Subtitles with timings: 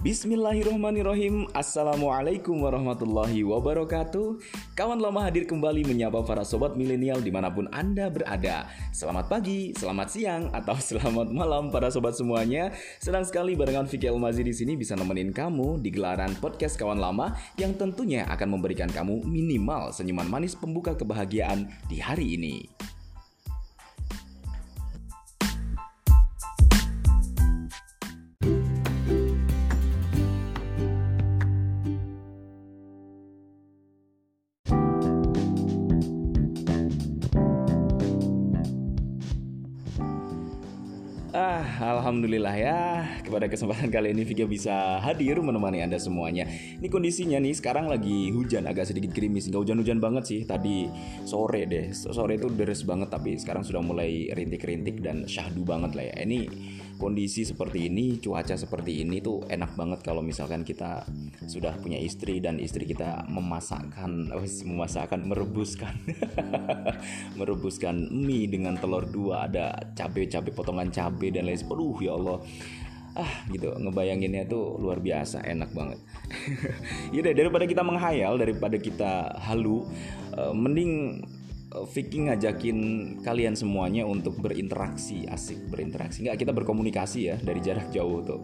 [0.00, 1.44] Bismillahirrahmanirrahim.
[1.52, 4.40] Assalamualaikum warahmatullahi wabarakatuh.
[4.72, 8.64] Kawan lama hadir kembali menyapa para sobat milenial di mana pun anda berada.
[8.96, 12.72] Selamat pagi, selamat siang, atau selamat malam para sobat semuanya.
[12.96, 17.36] Senang sekali barengan Vicky Almazi di sini bisa nemenin kamu di gelaran podcast kawan lama
[17.60, 22.64] Yang tentunya akan memberikan kamu minimal senyuman manis pembuka kebahagiaan di hari ini
[42.10, 43.06] alhamdulillah ya.
[43.22, 46.42] Kepada kesempatan kali ini Vika bisa hadir menemani Anda semuanya.
[46.50, 49.46] Ini kondisinya nih sekarang lagi hujan, agak sedikit gerimis.
[49.46, 50.40] Enggak hujan-hujan banget sih.
[50.42, 50.90] Tadi
[51.22, 51.94] sore deh.
[51.94, 56.26] Sore itu deres banget tapi sekarang sudah mulai rintik-rintik dan syahdu banget lah ya.
[56.26, 56.50] Ini
[57.00, 61.08] kondisi seperti ini, cuaca seperti ini tuh enak banget kalau misalkan kita
[61.48, 64.28] sudah punya istri dan istri kita memasakkan,
[64.68, 65.96] memasakkan, merebuskan,
[67.40, 72.04] merebuskan mie dengan telur dua, ada cabai-cabai potongan cabai dan lain sebagainya.
[72.04, 72.38] ya Allah
[73.18, 75.98] ah gitu ngebayanginnya tuh luar biasa enak banget
[77.14, 79.82] Yaudah daripada kita menghayal daripada kita halu
[80.38, 81.18] uh, mending
[81.70, 82.78] Eh, Vicky ngajakin
[83.22, 86.26] kalian semuanya untuk berinteraksi asik berinteraksi.
[86.26, 88.42] Nggak kita berkomunikasi ya dari jarak jauh tuh.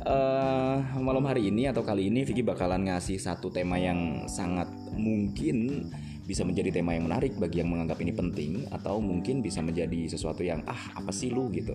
[0.00, 5.90] Uh, malam hari ini atau kali ini Vicky bakalan ngasih satu tema yang sangat mungkin
[6.30, 10.46] bisa menjadi tema yang menarik bagi yang menganggap ini penting atau mungkin bisa menjadi sesuatu
[10.46, 11.50] yang ah apa sih lu?
[11.50, 11.74] gitu.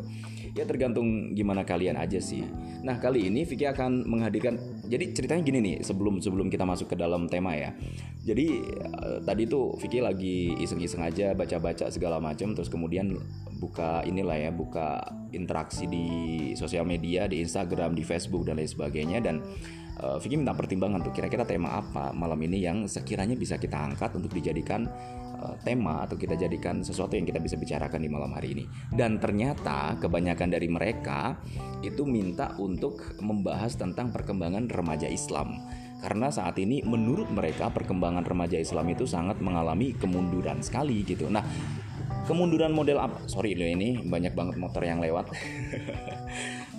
[0.56, 2.48] Ya tergantung gimana kalian aja sih.
[2.80, 4.56] Nah kali ini Vicky akan menghadirkan
[4.88, 7.76] jadi ceritanya gini nih sebelum sebelum kita masuk ke dalam tema ya.
[8.24, 8.64] Jadi
[9.04, 13.20] uh, tadi tuh Vicky lagi iseng-iseng aja baca-baca segala macam terus kemudian
[13.60, 15.04] buka inilah ya buka
[15.36, 16.08] interaksi di
[16.56, 19.44] sosial media di Instagram di Facebook dan lain sebagainya dan
[20.02, 24.12] uh, Vicky minta pertimbangan tuh kira-kira tema apa malam ini yang sekiranya bisa kita angkat
[24.18, 24.88] untuk dijadikan
[25.40, 28.66] uh, tema atau kita jadikan sesuatu yang kita bisa bicarakan di malam hari ini.
[28.92, 31.40] Dan ternyata kebanyakan dari mereka
[31.86, 35.62] itu minta untuk membahas tentang perkembangan remaja Islam.
[36.04, 41.32] Karena saat ini menurut mereka perkembangan remaja Islam itu sangat mengalami kemunduran sekali gitu.
[41.32, 41.42] Nah,
[42.30, 43.26] kemunduran model apa?
[43.26, 45.34] Sorry loh ini banyak banget motor yang lewat.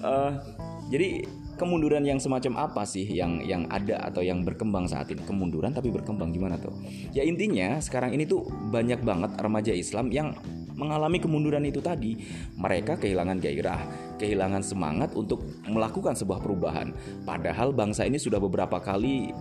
[0.04, 0.30] uh,
[0.92, 1.26] jadi
[1.56, 5.24] kemunduran yang semacam apa sih yang yang ada atau yang berkembang saat ini?
[5.24, 6.72] Kemunduran tapi berkembang gimana tuh?
[7.16, 10.36] Ya intinya sekarang ini tuh banyak banget remaja Islam yang
[10.76, 12.20] mengalami kemunduran itu tadi.
[12.60, 13.80] Mereka kehilangan gairah,
[14.20, 16.92] kehilangan semangat untuk melakukan sebuah perubahan.
[17.24, 19.32] Padahal bangsa ini sudah beberapa kali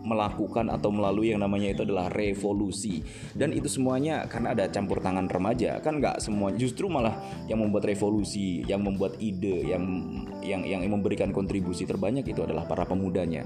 [0.00, 3.04] melakukan atau melalui yang namanya itu adalah revolusi.
[3.36, 5.78] Dan itu semuanya karena ada campur tangan remaja.
[5.84, 7.16] Kan nggak semua justru malah
[7.46, 9.84] yang membuat revolusi yang membuat ide yang
[10.40, 13.44] yang yang memberikan kontribusi terbanyak itu adalah para pemudanya.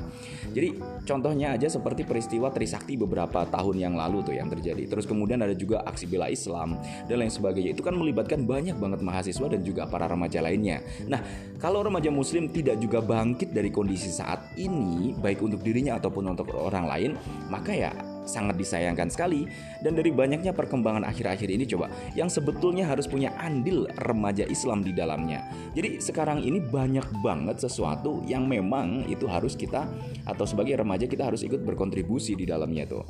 [0.54, 4.86] Jadi contohnya aja seperti peristiwa Trisakti beberapa tahun yang lalu tuh yang terjadi.
[4.86, 6.78] Terus kemudian ada juga aksi bela Islam
[7.10, 7.74] dan lain sebagainya.
[7.74, 10.80] Itu kan melibatkan banyak banget mahasiswa dan juga para remaja lainnya.
[11.10, 11.20] Nah
[11.58, 16.43] kalau remaja muslim tidak juga bangkit dari kondisi saat ini baik untuk dirinya ataupun untuk
[16.52, 17.10] orang lain,
[17.48, 17.92] maka ya
[18.24, 19.46] sangat disayangkan sekali
[19.84, 24.96] dan dari banyaknya perkembangan akhir-akhir ini coba yang sebetulnya harus punya andil remaja Islam di
[24.96, 25.44] dalamnya.
[25.76, 29.86] Jadi sekarang ini banyak banget sesuatu yang memang itu harus kita
[30.24, 33.04] atau sebagai remaja kita harus ikut berkontribusi di dalamnya tuh.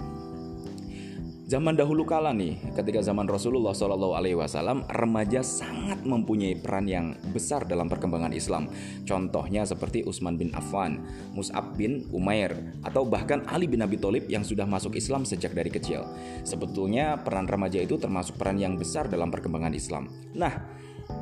[1.54, 7.14] Zaman dahulu kala nih, ketika zaman Rasulullah Shallallahu Alaihi Wasallam, remaja sangat mempunyai peran yang
[7.30, 8.66] besar dalam perkembangan Islam.
[9.06, 14.42] Contohnya seperti Utsman bin Affan, Mus'ab bin Umair, atau bahkan Ali bin Abi Thalib yang
[14.42, 16.02] sudah masuk Islam sejak dari kecil.
[16.42, 20.10] Sebetulnya peran remaja itu termasuk peran yang besar dalam perkembangan Islam.
[20.34, 20.58] Nah,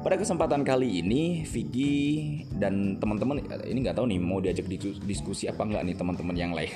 [0.03, 1.95] pada kesempatan kali ini Vicky
[2.59, 4.67] dan teman-teman ini nggak tahu nih mau diajak
[5.07, 6.71] diskusi apa nggak nih teman-teman yang lain.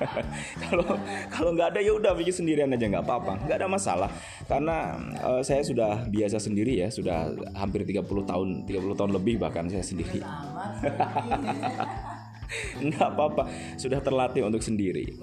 [0.66, 0.98] Kalau
[1.30, 4.10] kalau nggak ada ya udah Vicky sendirian aja nggak apa-apa, nggak ada masalah
[4.50, 9.68] karena uh, saya sudah biasa sendiri ya, sudah hampir 30 tahun, 30 tahun lebih bahkan
[9.70, 10.22] saya sendiri.
[12.86, 13.48] nggak apa-apa.
[13.76, 15.18] Sudah terlatih untuk sendiri.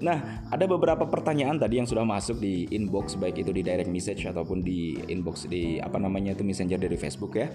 [0.00, 4.28] Nah ada beberapa pertanyaan tadi yang sudah masuk di inbox baik itu di direct message
[4.28, 7.48] ataupun di inbox di apa namanya itu messenger dari Facebook ya.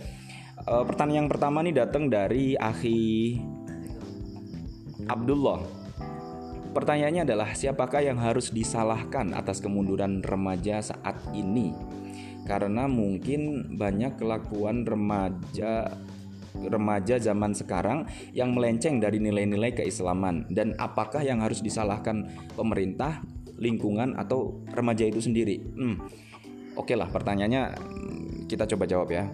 [0.62, 3.42] Uh, pertanyaan yang pertama nih datang dari Akhi
[5.10, 5.62] Abdullah.
[6.72, 11.76] Pertanyaannya adalah siapakah yang harus disalahkan atas kemunduran remaja saat ini?
[12.48, 15.92] Karena mungkin banyak kelakuan remaja
[16.56, 23.24] remaja zaman sekarang yang melenceng dari nilai-nilai keislaman dan apakah yang harus disalahkan pemerintah,
[23.62, 25.62] lingkungan atau remaja itu sendiri?
[25.78, 26.02] Hmm.
[26.76, 27.62] Oke okay lah pertanyaannya
[28.48, 29.28] kita coba jawab ya.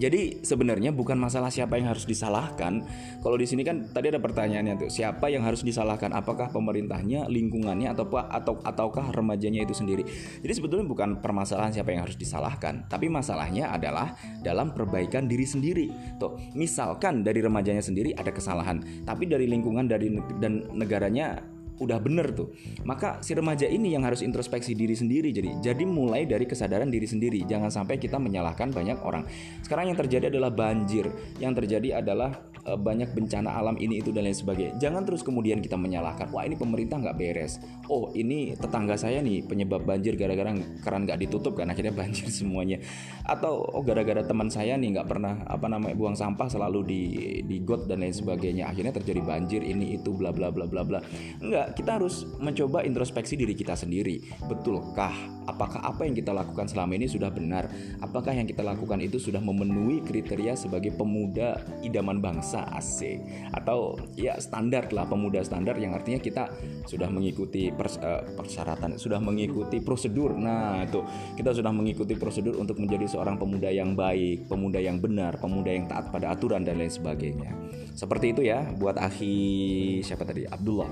[0.00, 2.84] Jadi sebenarnya bukan masalah siapa yang harus disalahkan.
[3.20, 6.12] Kalau di sini kan tadi ada pertanyaannya tuh, siapa yang harus disalahkan?
[6.16, 10.02] Apakah pemerintahnya, lingkungannya atau atau ataukah remajanya itu sendiri?
[10.40, 15.86] Jadi sebetulnya bukan permasalahan siapa yang harus disalahkan, tapi masalahnya adalah dalam perbaikan diri sendiri.
[16.16, 20.08] Tuh, misalkan dari remajanya sendiri ada kesalahan, tapi dari lingkungan dari
[20.40, 21.40] dan negaranya
[21.82, 22.54] udah bener tuh.
[22.86, 25.34] Maka si remaja ini yang harus introspeksi diri sendiri.
[25.34, 27.42] Jadi jadi mulai dari kesadaran diri sendiri.
[27.42, 29.26] Jangan sampai kita menyalahkan banyak orang.
[29.66, 31.10] Sekarang yang terjadi adalah banjir.
[31.42, 35.58] Yang terjadi adalah uh, banyak bencana alam ini itu dan lain sebagainya jangan terus kemudian
[35.58, 40.52] kita menyalahkan wah ini pemerintah nggak beres oh ini tetangga saya nih penyebab banjir gara-gara
[40.82, 42.78] keran nggak ditutup kan akhirnya banjir semuanya
[43.24, 47.02] atau oh gara-gara teman saya nih nggak pernah apa namanya buang sampah selalu di
[47.46, 50.98] di got dan lain sebagainya akhirnya terjadi banjir ini itu bla bla bla bla bla
[51.42, 54.20] enggak kita harus mencoba introspeksi diri kita sendiri.
[54.44, 55.14] Betulkah?
[55.48, 57.66] Apakah apa yang kita lakukan selama ini sudah benar?
[57.98, 63.22] Apakah yang kita lakukan itu sudah memenuhi kriteria sebagai pemuda idaman bangsa asik?
[63.56, 66.52] Atau ya standar lah pemuda standar yang artinya kita
[66.84, 70.36] sudah mengikuti pers uh, persyaratan, sudah mengikuti prosedur.
[70.36, 71.00] Nah, itu
[71.40, 75.88] kita sudah mengikuti prosedur untuk menjadi seorang pemuda yang baik, pemuda yang benar, pemuda yang
[75.88, 77.56] taat pada aturan dan lain sebagainya.
[77.96, 80.44] Seperti itu ya buat akhi siapa tadi?
[80.44, 80.90] Abdullah.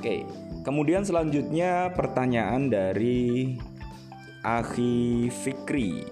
[0.00, 0.20] Oke,
[0.60, 3.56] kemudian selanjutnya pertanyaan dari
[4.44, 6.04] Akhi Fikri.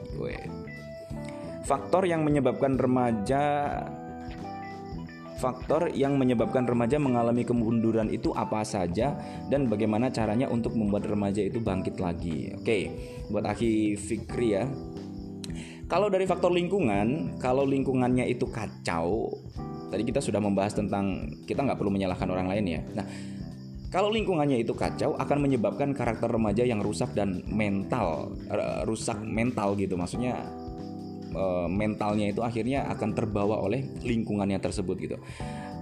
[1.69, 3.45] Faktor yang menyebabkan remaja
[5.43, 9.19] faktor yang menyebabkan remaja mengalami kemunduran itu apa saja
[9.51, 12.55] dan bagaimana caranya untuk membuat remaja itu bangkit lagi.
[12.55, 12.95] Oke,
[13.27, 14.71] buat Akhi Fikri ya.
[15.91, 19.35] Kalau dari faktor lingkungan, kalau lingkungannya itu kacau,
[19.91, 22.81] tadi kita sudah membahas tentang kita nggak perlu menyalahkan orang lain ya.
[22.97, 23.07] Nah,
[23.93, 28.33] kalau lingkungannya itu kacau akan menyebabkan karakter remaja yang rusak dan mental
[28.89, 30.41] rusak mental gitu maksudnya
[31.33, 35.17] uh, mentalnya itu akhirnya akan terbawa oleh lingkungannya tersebut gitu.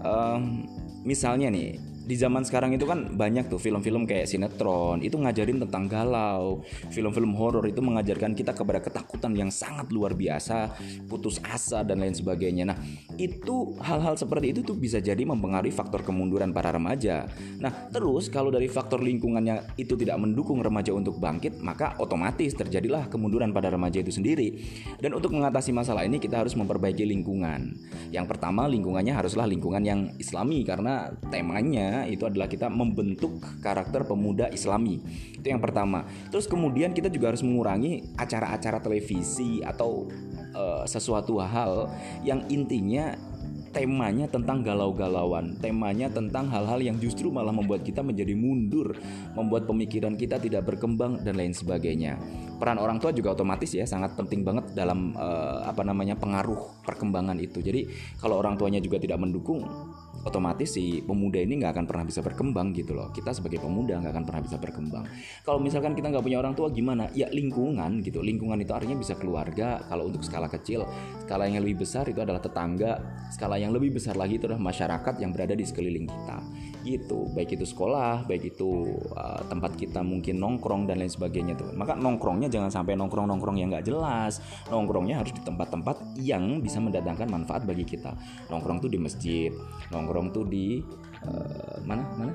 [0.01, 0.65] Um,
[1.05, 5.85] misalnya nih di zaman sekarang itu kan banyak tuh film-film kayak sinetron itu ngajarin tentang
[5.85, 6.65] galau.
[6.89, 10.73] Film-film horor itu mengajarkan kita kepada ketakutan yang sangat luar biasa
[11.07, 12.73] putus asa dan lain sebagainya.
[12.73, 12.79] Nah
[13.21, 17.29] itu hal-hal seperti itu tuh bisa jadi mempengaruhi faktor kemunduran para remaja.
[17.61, 23.13] Nah terus kalau dari faktor lingkungannya itu tidak mendukung remaja untuk bangkit maka otomatis terjadilah
[23.13, 24.57] kemunduran pada remaja itu sendiri.
[24.97, 27.77] Dan untuk mengatasi masalah ini kita harus memperbaiki lingkungan.
[28.09, 34.49] Yang pertama lingkungannya haruslah lingkungan yang islami karena temanya itu adalah kita membentuk karakter pemuda
[34.53, 35.01] Islami.
[35.37, 36.07] Itu yang pertama.
[36.29, 40.09] Terus kemudian kita juga harus mengurangi acara-acara televisi atau
[40.55, 41.91] uh, sesuatu hal
[42.27, 43.15] yang intinya
[43.71, 48.99] temanya tentang galau-galauan, temanya tentang hal-hal yang justru malah membuat kita menjadi mundur,
[49.39, 52.19] membuat pemikiran kita tidak berkembang dan lain sebagainya.
[52.59, 57.39] Peran orang tua juga otomatis ya sangat penting banget dalam uh, apa namanya pengaruh perkembangan
[57.39, 57.63] itu.
[57.63, 57.87] Jadi
[58.19, 59.63] kalau orang tuanya juga tidak mendukung,
[60.23, 63.09] otomatis si pemuda ini nggak akan pernah bisa berkembang gitu loh.
[63.11, 65.05] Kita sebagai pemuda nggak akan pernah bisa berkembang.
[65.43, 67.09] Kalau misalkan kita nggak punya orang tua gimana?
[67.17, 68.21] Ya lingkungan gitu.
[68.21, 69.81] Lingkungan itu artinya bisa keluarga.
[69.89, 70.85] Kalau untuk skala kecil
[71.25, 73.01] skala yang lebih besar itu adalah tetangga.
[73.33, 76.39] Skala yang lebih besar lagi itu adalah masyarakat yang berada di sekeliling kita.
[76.85, 77.33] Gitu.
[77.33, 81.73] Baik itu sekolah baik itu uh, tempat kita mungkin nongkrong dan lain sebagainya tuh.
[81.73, 84.45] Maka nongkrongnya jangan sampai nongkrong nongkrong yang nggak jelas.
[84.69, 88.13] Nongkrongnya harus di tempat-tempat yang bisa mendatangkan manfaat bagi kita.
[88.53, 89.49] Nongkrong tuh di masjid
[89.89, 90.83] nongkrong nongkrong tuh di
[91.23, 92.03] uh, mana?
[92.19, 92.35] Mana?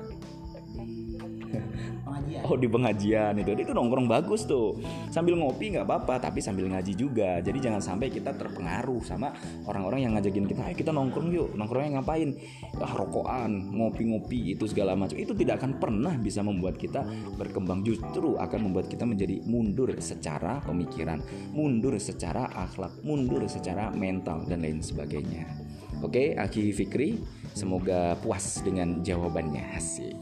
[2.06, 2.42] Pengajian.
[2.48, 3.52] Oh di pengajian itu.
[3.52, 4.80] Itu nongkrong bagus tuh.
[5.12, 7.44] Sambil ngopi nggak apa-apa tapi sambil ngaji juga.
[7.44, 9.36] Jadi jangan sampai kita terpengaruh sama
[9.68, 11.52] orang-orang yang ngajakin kita ayo kita nongkrong yuk.
[11.52, 12.32] Nongkrongnya ngapain?
[12.80, 15.20] Ah rokokan ngopi-ngopi itu segala macam.
[15.20, 17.04] Itu tidak akan pernah bisa membuat kita
[17.36, 17.84] berkembang.
[17.84, 21.20] Justru akan membuat kita menjadi mundur secara pemikiran
[21.52, 25.66] mundur secara akhlak mundur secara mental dan lain sebagainya.
[26.04, 27.16] Oke, Aki Fikri,
[27.56, 29.72] semoga puas dengan jawabannya.
[29.72, 30.12] Asik.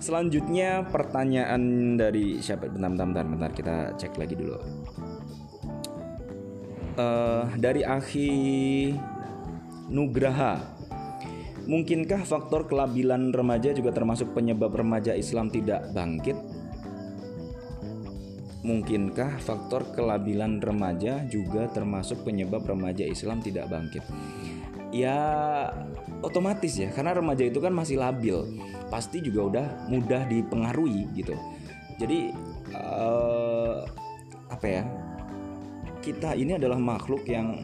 [0.00, 2.72] Selanjutnya pertanyaan dari siapa?
[2.72, 3.50] Bentar, bentar, bentar, bentar.
[3.52, 4.56] Kita cek lagi dulu.
[6.96, 8.30] Uh, dari Aki
[9.92, 10.80] Nugraha.
[11.62, 16.34] Mungkinkah faktor kelabilan remaja juga termasuk penyebab remaja Islam tidak bangkit?
[18.66, 24.02] Mungkinkah faktor kelabilan remaja juga termasuk penyebab remaja Islam tidak bangkit?
[24.92, 25.18] Ya
[26.20, 28.60] otomatis ya karena remaja itu kan masih labil.
[28.92, 31.34] Pasti juga udah mudah dipengaruhi gitu.
[31.96, 32.30] Jadi
[32.76, 33.82] uh,
[34.52, 34.84] apa ya?
[36.02, 37.62] Kita ini adalah makhluk yang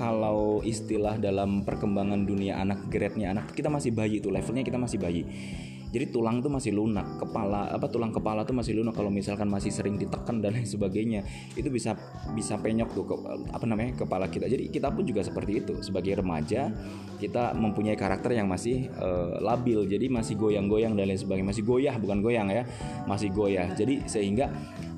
[0.00, 4.96] kalau istilah dalam perkembangan dunia anak grade anak kita masih bayi itu levelnya kita masih
[4.96, 5.28] bayi
[5.90, 9.74] jadi tulang tuh masih lunak kepala apa tulang kepala tuh masih lunak kalau misalkan masih
[9.74, 11.26] sering ditekan dan lain sebagainya.
[11.58, 11.98] Itu bisa
[12.30, 13.14] bisa penyok tuh ke,
[13.50, 14.46] apa namanya kepala kita.
[14.46, 15.74] Jadi kita pun juga seperti itu.
[15.82, 16.70] Sebagai remaja
[17.18, 19.82] kita mempunyai karakter yang masih uh, labil.
[19.90, 21.50] Jadi masih goyang-goyang dan lain sebagainya.
[21.50, 22.62] Masih goyah bukan goyang ya.
[23.10, 23.74] Masih goyah.
[23.74, 24.46] Jadi sehingga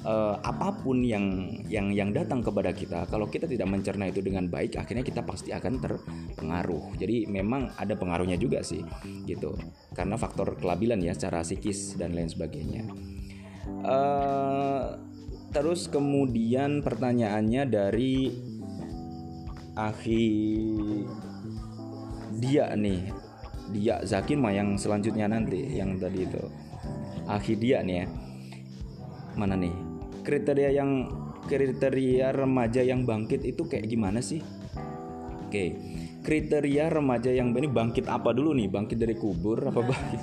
[0.02, 4.46] uh, apa pun yang yang yang datang kepada kita kalau kita tidak mencerna itu dengan
[4.50, 6.98] baik akhirnya kita pasti akan terpengaruh.
[6.98, 8.82] Jadi memang ada pengaruhnya juga sih
[9.26, 9.54] gitu.
[9.94, 12.82] Karena faktor kelabilan ya secara psikis dan lain sebagainya.
[13.82, 14.98] Uh,
[15.54, 18.14] terus kemudian pertanyaannya dari
[19.72, 20.28] Akhi
[22.36, 23.00] dia nih.
[23.72, 26.42] Dia Zakin mah yang selanjutnya nanti yang tadi itu.
[27.24, 28.06] Akhi dia nih ya.
[29.32, 29.91] Mana nih
[30.22, 31.10] kriteria yang
[31.46, 34.40] kriteria remaja yang bangkit itu kayak gimana sih?
[35.46, 35.76] Oke,
[36.24, 38.72] kriteria remaja yang ini bangkit apa dulu nih?
[38.72, 40.22] Bangkit dari kubur apa bangkit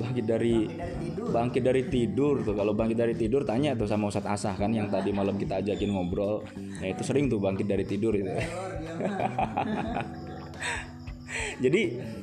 [0.00, 0.64] bangkit dari
[1.20, 2.56] bangkit dari tidur tuh.
[2.56, 5.92] Kalau bangkit dari tidur tanya tuh sama Ustadz Asah kan yang tadi malam kita ajakin
[5.92, 6.40] ngobrol.
[6.56, 8.30] Nah, itu sering tuh bangkit dari tidur itu.
[11.60, 11.82] Jadi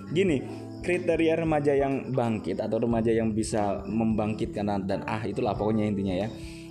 [0.10, 0.42] gini,
[0.82, 6.28] kriteria remaja yang bangkit atau remaja yang bisa membangkitkan dan ah itulah pokoknya intinya ya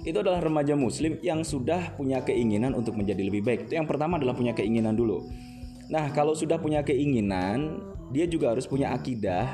[0.06, 3.60] itu adalah remaja muslim yang sudah punya keinginan untuk menjadi lebih baik.
[3.66, 5.26] Itu yang pertama adalah punya keinginan dulu.
[5.90, 7.82] Nah, kalau sudah punya keinginan,
[8.14, 9.50] dia juga harus punya akidah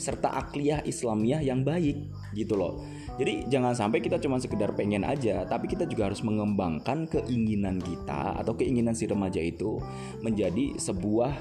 [0.00, 2.80] serta akliyah Islamiyah yang baik gitu loh.
[3.20, 8.40] Jadi jangan sampai kita cuma sekedar pengen aja, tapi kita juga harus mengembangkan keinginan kita
[8.40, 9.76] atau keinginan si remaja itu
[10.24, 11.32] menjadi sebuah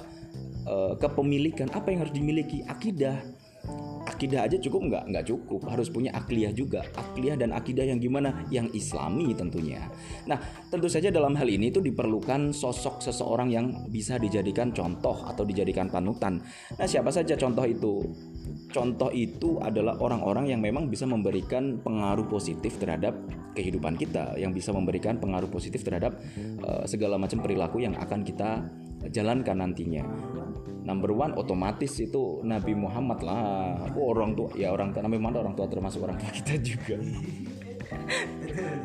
[0.67, 3.15] uh, kepemilikan apa yang harus dimiliki akidah
[4.09, 5.03] akidah aja cukup nggak?
[5.13, 5.61] Nggak cukup.
[5.69, 6.81] Harus punya akliyah juga.
[6.97, 8.43] Akliyah dan akidah yang gimana?
[8.49, 9.85] Yang islami tentunya.
[10.25, 15.45] Nah tentu saja dalam hal ini itu diperlukan sosok seseorang yang bisa dijadikan contoh atau
[15.45, 16.41] dijadikan panutan.
[16.75, 17.93] Nah siapa saja contoh itu?
[18.69, 23.17] Contoh itu adalah orang-orang yang memang bisa memberikan pengaruh positif terhadap
[23.57, 26.17] kehidupan kita yang bisa memberikan pengaruh positif terhadap
[26.61, 28.61] uh, segala macam perilaku yang akan kita
[29.07, 30.03] jalankan nantinya
[30.83, 35.47] number one otomatis itu Nabi Muhammad lah oh, orang tua ya orang tua Nabi Muhammad
[35.47, 36.97] orang tua termasuk orang tua kita juga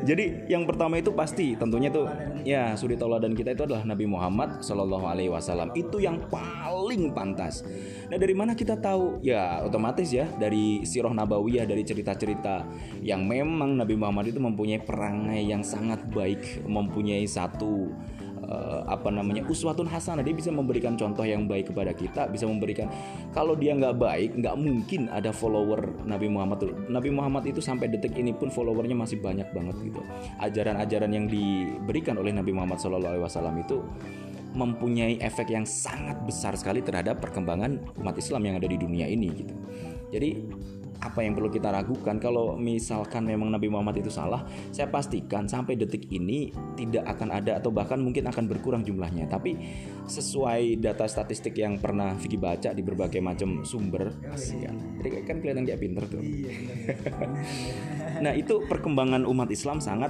[0.05, 2.05] jadi yang pertama itu pasti tentunya tuh
[2.45, 7.65] ya suri tauladan kita itu adalah Nabi Muhammad Shallallahu Alaihi Wasallam itu yang paling pantas.
[8.09, 9.21] Nah dari mana kita tahu?
[9.25, 12.65] Ya otomatis ya dari sirah nabawiyah dari cerita-cerita
[13.01, 17.89] yang memang Nabi Muhammad itu mempunyai perangai yang sangat baik, mempunyai satu
[18.47, 20.21] uh, apa namanya uswatun hasanah.
[20.21, 22.89] Dia bisa memberikan contoh yang baik kepada kita bisa memberikan
[23.33, 28.15] kalau dia nggak baik nggak mungkin ada follower Nabi Muhammad Nabi Muhammad itu sampai detik
[28.15, 30.01] ini pun followernya masih banyak banget gitu.
[30.41, 33.81] Ajaran-ajaran yang diberikan oleh Nabi Muhammad SAW itu
[34.55, 39.27] mempunyai efek yang sangat besar sekali terhadap perkembangan umat Islam yang ada di dunia ini
[39.35, 39.55] gitu.
[40.15, 40.47] Jadi
[41.01, 42.17] apa yang perlu kita ragukan.
[42.19, 47.57] Kalau misalkan memang Nabi Muhammad itu salah saya pastikan sampai detik ini tidak akan ada
[47.59, 49.27] atau bahkan mungkin akan berkurang jumlahnya.
[49.27, 49.57] Tapi
[50.05, 55.37] sesuai data statistik yang pernah Vicky baca di berbagai macam sumber asik kan jadi kan
[55.41, 56.21] kelihatan kayak pinter tuh.
[58.15, 60.07] Nah itu perkembangan umat Islam sangat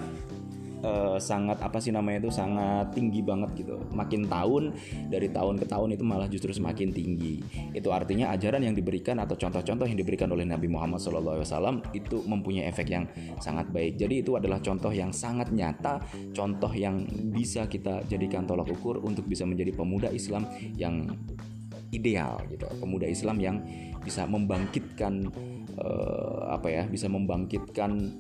[0.86, 3.82] uh, sangat apa sih namanya itu sangat tinggi banget gitu.
[3.92, 4.78] Makin tahun
[5.10, 7.42] dari tahun ke tahun itu malah justru semakin tinggi.
[7.74, 12.70] Itu artinya ajaran yang diberikan atau contoh-contoh yang diberikan oleh Nabi Muhammad SAW itu mempunyai
[12.70, 13.10] efek yang
[13.42, 13.98] sangat baik.
[13.98, 15.98] Jadi itu adalah contoh yang sangat nyata,
[16.32, 17.02] contoh yang
[17.34, 20.46] bisa kita jadikan tolak ukur untuk bisa menjadi pemuda Islam
[20.78, 21.10] yang
[21.96, 22.68] ideal gitu.
[22.78, 23.58] Pemuda Islam yang
[24.04, 25.32] bisa membangkitkan
[25.80, 28.14] uh, apa ya, bisa membangkitkan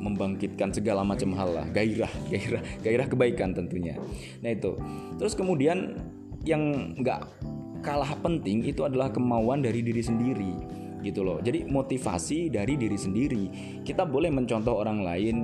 [0.00, 1.66] membangkitkan segala macam hal lah.
[1.70, 3.94] Gairah gairah gairah kebaikan tentunya.
[4.40, 4.74] Nah itu.
[5.20, 6.00] Terus kemudian
[6.48, 7.20] yang nggak
[7.84, 10.52] kalah penting itu adalah kemauan dari diri sendiri
[11.00, 11.40] gitu loh.
[11.40, 13.44] Jadi motivasi dari diri sendiri.
[13.84, 15.36] Kita boleh mencontoh orang lain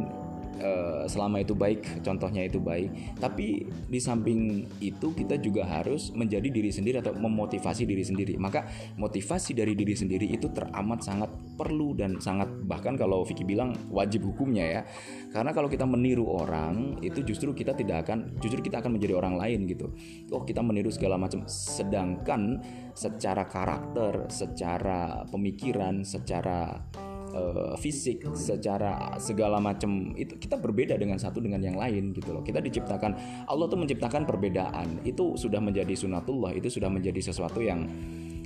[0.56, 3.20] Eh, selama itu baik contohnya itu baik.
[3.20, 8.40] Tapi di samping itu kita juga harus menjadi diri sendiri atau memotivasi diri sendiri.
[8.40, 8.64] Maka
[8.96, 11.28] motivasi dari diri sendiri itu teramat sangat
[11.60, 14.80] perlu dan sangat bahkan kalau Vicky bilang wajib hukumnya ya.
[15.28, 19.36] Karena kalau kita meniru orang itu justru kita tidak akan justru kita akan menjadi orang
[19.36, 19.92] lain gitu.
[20.32, 21.44] Oh kita meniru segala macam.
[21.44, 22.64] Sedangkan
[22.96, 26.80] secara karakter secara pemikiran secara
[27.36, 32.40] uh, fisik, secara segala macam itu kita berbeda dengan satu dengan yang lain gitu loh.
[32.40, 35.04] Kita diciptakan Allah tuh menciptakan perbedaan.
[35.04, 37.84] Itu sudah menjadi sunatullah, itu sudah menjadi sesuatu yang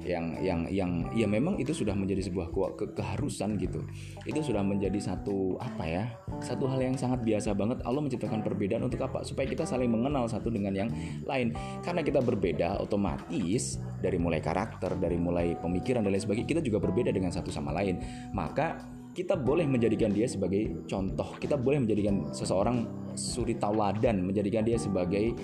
[0.01, 3.85] yang yang yang ya memang itu sudah menjadi sebuah ke keharusan gitu.
[4.25, 6.05] Itu sudah menjadi satu apa ya
[6.41, 7.85] satu hal yang sangat biasa banget.
[7.85, 9.21] Allah menciptakan perbedaan untuk apa?
[9.23, 10.89] Supaya kita saling mengenal satu dengan yang
[11.29, 11.53] lain.
[11.85, 16.79] Karena kita berbeda otomatis dari mulai karakter dari mulai pemikiran dan lain sebagainya kita juga
[16.81, 18.01] berbeda dengan satu sama lain.
[18.33, 18.81] Maka
[19.11, 21.37] kita boleh menjadikan dia sebagai contoh.
[21.37, 25.35] Kita boleh menjadikan seseorang suri tauladan menjadikan dia sebagai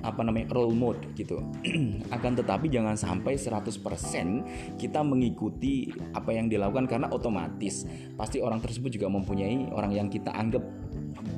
[0.00, 1.44] apa namanya role mode gitu.
[2.16, 7.84] Akan tetapi jangan sampai 100% kita mengikuti apa yang dilakukan karena otomatis
[8.16, 10.64] pasti orang tersebut juga mempunyai orang yang kita anggap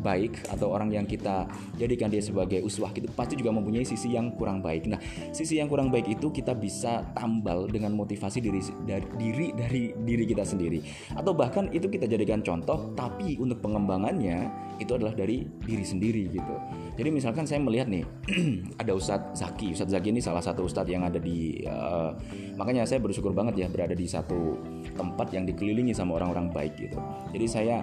[0.05, 1.49] baik atau orang yang kita
[1.81, 4.85] jadikan dia sebagai uswah gitu pasti juga mempunyai sisi yang kurang baik.
[4.85, 5.01] Nah,
[5.33, 10.25] sisi yang kurang baik itu kita bisa tambal dengan motivasi diri dari diri dari diri
[10.29, 10.85] kita sendiri
[11.17, 16.55] atau bahkan itu kita jadikan contoh tapi untuk pengembangannya itu adalah dari diri sendiri gitu.
[16.95, 18.05] Jadi misalkan saya melihat nih
[18.83, 22.13] ada Ustadz Zaki, Ustadz Zaki ini salah satu Ustadz yang ada di uh,
[22.59, 24.59] makanya saya bersyukur banget ya berada di satu
[24.95, 26.99] tempat yang dikelilingi sama orang-orang baik gitu.
[27.35, 27.77] Jadi saya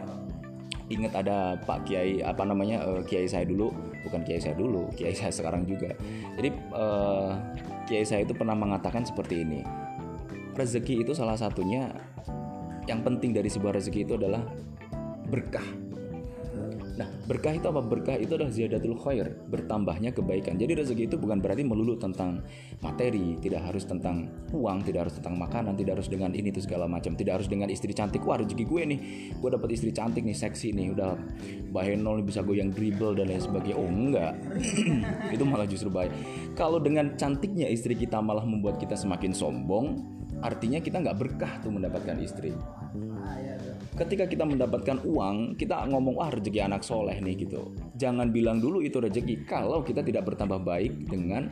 [0.97, 3.71] ingat ada Pak Kiai apa namanya uh, Kiai saya dulu.
[4.07, 5.93] Bukan Kiai saya dulu Kiai saya sekarang juga.
[6.35, 7.37] Jadi uh,
[7.87, 9.61] Kiai saya itu pernah mengatakan seperti ini.
[10.51, 11.87] Rezeki itu salah satunya
[12.89, 14.43] yang penting dari sebuah rezeki itu adalah
[15.31, 15.63] berkah
[16.99, 17.79] Nah, berkah itu apa?
[17.79, 20.59] Berkah itu adalah ziyadatul khair, bertambahnya kebaikan.
[20.59, 22.43] Jadi rezeki itu bukan berarti melulu tentang
[22.83, 26.91] materi, tidak harus tentang uang, tidak harus tentang makanan, tidak harus dengan ini itu segala
[26.91, 28.23] macam, tidak harus dengan istri cantik.
[28.27, 28.99] Wah, rezeki gue nih,
[29.39, 31.15] gue dapat istri cantik nih, seksi nih, udah
[31.71, 33.77] bahenol bisa goyang dribble dan lain sebagainya.
[33.79, 34.33] Oh, enggak.
[35.35, 36.11] itu malah justru baik.
[36.59, 40.03] Kalau dengan cantiknya istri kita malah membuat kita semakin sombong,
[40.43, 42.51] artinya kita nggak berkah tuh mendapatkan istri
[44.01, 47.69] ketika kita mendapatkan uang kita ngomong wah rezeki anak soleh nih gitu.
[48.01, 51.45] Jangan bilang dulu itu rezeki kalau kita tidak bertambah baik dengan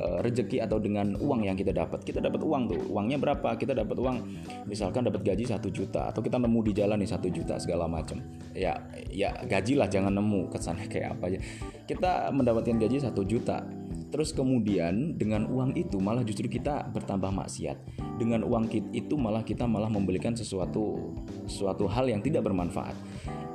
[0.00, 2.00] uh, rezeki atau dengan uang yang kita dapat.
[2.08, 2.80] Kita dapat uang tuh.
[2.88, 3.52] Uangnya berapa?
[3.60, 4.16] Kita dapat uang
[4.64, 8.24] misalkan dapat gaji satu juta atau kita nemu di jalan nih satu juta segala macam.
[8.56, 8.80] Ya
[9.12, 11.38] ya gaji lah jangan nemu kesannya kayak apa aja.
[11.84, 13.60] Kita mendapatkan gaji satu juta
[14.08, 17.76] Terus kemudian dengan uang itu malah justru kita bertambah maksiat.
[18.16, 21.12] Dengan uang itu malah kita malah membelikan sesuatu
[21.44, 22.96] sesuatu hal yang tidak bermanfaat.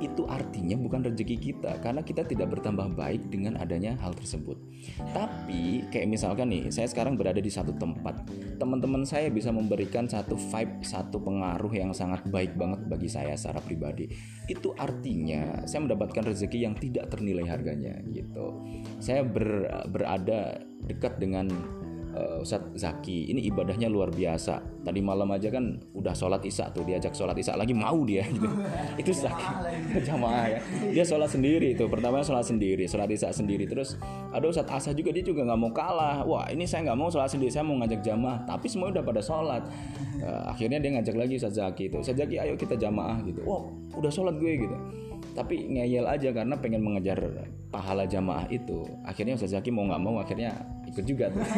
[0.04, 4.60] Itu artinya bukan rezeki kita karena kita tidak bertambah baik dengan adanya hal tersebut.
[5.16, 8.28] Tapi kayak misalkan nih, saya sekarang berada di satu tempat.
[8.60, 13.64] Teman-teman saya bisa memberikan satu vibe, satu pengaruh yang sangat baik banget bagi saya secara
[13.64, 14.12] pribadi.
[14.44, 18.60] Itu artinya saya mendapatkan rezeki yang tidak ternilai harganya gitu.
[19.00, 21.48] Saya ber, berada dekat dengan
[22.14, 24.62] uh, Ustadz Zaki ini ibadahnya luar biasa.
[24.86, 28.48] Tadi malam aja kan udah sholat isya tuh diajak sholat isya lagi mau dia gitu.
[28.96, 29.44] Itu Zaki.
[30.06, 30.58] Jamaah ya.
[30.94, 33.66] Dia sholat sendiri itu pertama sholat sendiri sholat isya sendiri.
[33.66, 33.98] Terus
[34.30, 36.22] ada Ustadz Asa juga dia juga nggak mau kalah.
[36.24, 38.46] Wah ini saya nggak mau sholat sendiri saya mau ngajak jamaah.
[38.46, 39.62] Tapi semua udah pada sholat.
[40.22, 43.42] Uh, akhirnya dia ngajak lagi Ustadz Zaki itu Ustadz Zaki ayo kita jamaah gitu.
[43.44, 44.76] Wah udah sholat gue gitu
[45.32, 47.18] tapi ngeyel aja karena pengen mengejar
[47.72, 48.84] pahala jamaah itu.
[49.02, 50.52] Akhirnya Ustaz Zaki mau nggak mau akhirnya
[50.84, 51.40] ikut juga tuh.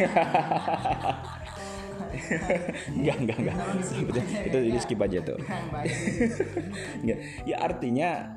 [2.96, 5.38] Enggak enggak enggak itu itu, itu skip aja tuh.
[7.44, 8.32] Ya artinya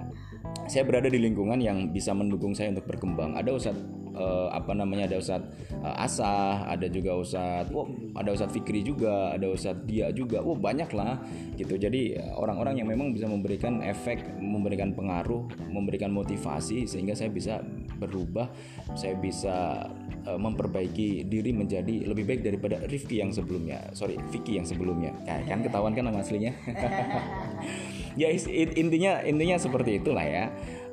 [0.68, 3.36] saya berada di lingkungan yang bisa mendukung saya untuk berkembang.
[3.36, 3.84] Ada Ustadz
[4.15, 5.50] uh, apa namanya ada Ustadz
[5.82, 10.41] uh, Asah, ada juga Ustadz, oh, ada Ustadz Fikri juga, ada Ustadz Dia juga.
[10.41, 11.19] Oh, banyak lah
[11.58, 11.76] gitu.
[11.76, 17.62] Jadi orang-orang yang memang bisa memberikan efek, memberikan pengaruh, memberikan motivasi sehingga saya bisa
[18.00, 18.48] berubah,
[18.95, 19.88] saya bisa
[20.26, 23.91] uh, memperbaiki diri menjadi lebih baik daripada Rifki yang sebelumnya.
[23.91, 25.12] Sorry, Vicky yang sebelumnya.
[25.28, 26.56] Ya, kan ketahuan kan nama aslinya.
[28.19, 28.28] ya
[28.76, 30.45] intinya intinya seperti itulah ya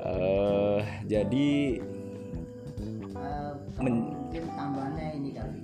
[0.02, 1.80] uh, jadi
[3.80, 5.60] men mungkin tambahannya ini kali.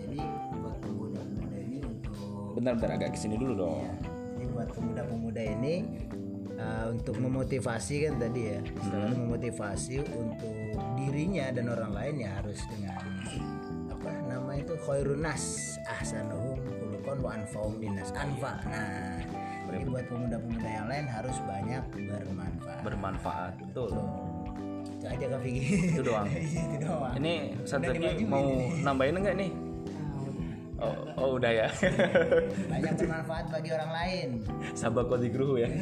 [0.00, 0.18] Jadi
[0.60, 2.16] buat pemuda-pemuda ini untuk
[2.56, 3.84] benar-benar agak ke sini dulu dong.
[3.84, 3.94] Ya,
[4.36, 5.74] jadi buat pemuda-pemuda ini
[6.56, 8.60] uh, untuk memotivasi kan tadi ya.
[8.88, 9.20] Selalu hmm.
[9.28, 10.56] memotivasi untuk
[10.96, 13.04] dirinya dan orang lain ya harus dengan
[13.92, 18.60] apa nama itu khairunas ahsanuhum kulukon wa anfa'um dinas anfa.
[18.68, 19.20] Nah
[19.72, 22.80] jadi buat pemuda-pemuda yang lain harus banyak bermanfaat.
[22.84, 23.88] Bermanfaat betul
[25.02, 25.62] itu aja kak Vicky
[25.98, 26.26] itu doang
[26.70, 27.34] itu doang ini
[28.22, 28.46] mau
[28.86, 29.52] nambahin enggak nih
[30.82, 31.70] Oh, oh udah ya.
[32.74, 34.28] Banyak bermanfaat bagi orang lain.
[34.74, 35.70] Sabak kodi kruhu ya.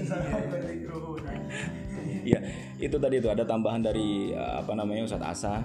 [2.21, 2.37] Iya,
[2.77, 5.65] itu tadi itu ada tambahan dari eh, apa namanya Ustadz Asa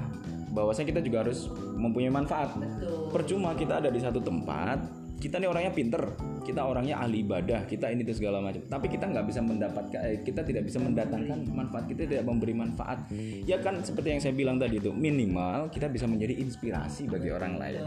[0.55, 2.55] bahwasanya kita juga harus mempunyai manfaat.
[2.55, 3.11] Betul.
[3.11, 4.79] Percuma kita ada di satu tempat
[5.19, 6.03] kita nih orangnya pinter
[6.45, 8.61] kita orangnya ahli ibadah kita ini tuh segala macam.
[8.61, 13.09] Tapi kita nggak bisa mendapatkan eh, kita tidak bisa mendatangkan manfaat kita tidak memberi manfaat.
[13.43, 17.57] Ya kan seperti yang saya bilang tadi itu minimal kita bisa menjadi inspirasi bagi orang
[17.57, 17.81] lain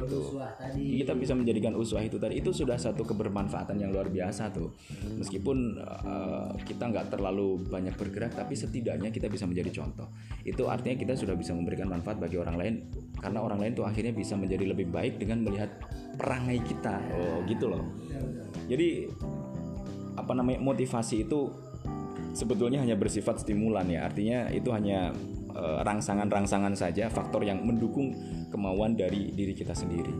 [0.00, 0.18] gitu.
[0.32, 1.02] Uswah tadi.
[1.02, 2.40] kita bisa menjadikan uswah itu tadi.
[2.40, 4.72] Itu sudah satu kebermanfaatan yang luar biasa tuh.
[5.20, 10.08] Meskipun uh, kita nggak terlalu banyak bergerak tapi setidaknya kita bisa menjadi contoh.
[10.42, 12.74] Itu artinya kita sudah bisa memberikan manfaat bagi orang lain
[13.20, 15.70] karena orang lain tuh akhirnya bisa menjadi lebih baik dengan melihat
[16.16, 16.96] perangai kita.
[17.18, 17.84] Oh gitu loh.
[18.66, 19.10] Jadi
[20.12, 21.48] apa namanya motivasi itu
[22.32, 24.08] sebetulnya hanya bersifat stimulan ya.
[24.08, 25.12] Artinya itu hanya
[25.56, 28.12] rangsangan-rangsangan saja faktor yang mendukung
[28.48, 30.12] kemauan dari diri kita sendiri.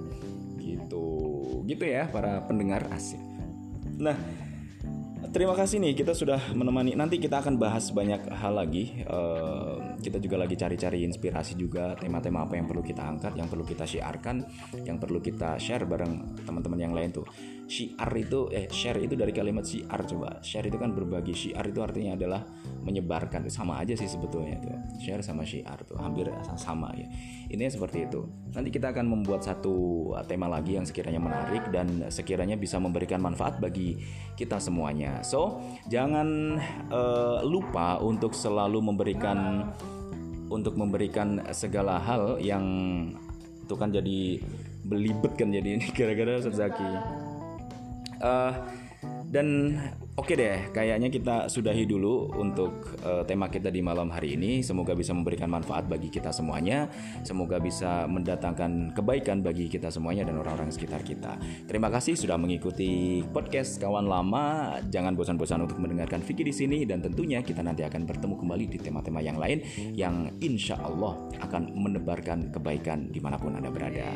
[0.61, 1.07] Gitu.
[1.67, 3.21] Gitu ya para pendengar asik.
[3.99, 4.17] Nah
[5.33, 6.93] terima kasih nih kita sudah menemani.
[6.93, 9.01] Nanti kita akan bahas banyak hal lagi.
[9.01, 13.63] Eh, kita juga lagi cari-cari inspirasi juga tema-tema apa yang perlu kita angkat yang perlu
[13.63, 14.43] kita syiarkan
[14.83, 17.25] yang perlu kita share bareng teman-teman yang lain tuh
[17.71, 20.43] syiar itu eh share itu dari kalimat syiar coba.
[20.45, 21.33] Share itu kan berbagi.
[21.33, 22.43] Syiar itu artinya adalah
[22.83, 23.49] menyebarkan.
[23.49, 24.77] Sama aja sih sebetulnya tuh.
[25.01, 25.97] Share sama syiar tuh.
[25.99, 27.09] Hampir sama ya.
[27.49, 28.29] Ini seperti itu.
[28.53, 33.23] Nanti kita akan membuat satu uh, tema lagi yang sekiranya menarik dan sekiranya bisa memberikan
[33.23, 33.97] manfaat bagi
[34.37, 35.25] kita semuanya.
[35.25, 36.59] So jangan
[36.93, 39.71] uh, lupa untuk selalu memberikan
[40.53, 42.65] untuk memberikan segala hal yang
[43.65, 44.37] itu kan jadi
[44.85, 45.87] belibet kan jadi ini.
[45.97, 47.22] Gara-gara Ustaz Zaki
[48.23, 48.53] Eh,
[49.33, 49.75] dan
[50.15, 54.63] oke deh, kayaknya kita sudahi dulu untuk eh, tema kita di malam hari ini.
[54.63, 56.87] Semoga bisa memberikan manfaat bagi kita semuanya.
[57.27, 61.35] Semoga bisa mendatangkan kebaikan bagi kita semuanya dan orang-orang sekitar kita.
[61.67, 64.79] Terima kasih sudah mengikuti podcast kawan lama.
[64.87, 68.79] Jangan bosan-bosan untuk mendengarkan Vicky di sini dan tentunya kita nanti akan bertemu kembali di
[68.79, 69.65] tema-tema yang lain
[69.97, 74.07] yang insya Allah akan menebarkan kebaikan di mana pun anda berada.